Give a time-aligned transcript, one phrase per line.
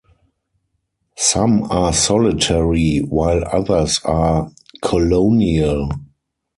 [1.15, 4.49] Some are solitary while others are
[4.81, 5.91] colonial.